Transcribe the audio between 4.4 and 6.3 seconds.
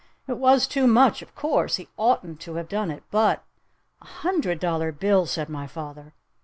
dollar bill!" said my father.